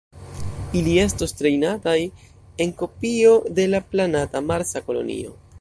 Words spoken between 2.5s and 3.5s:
en kopio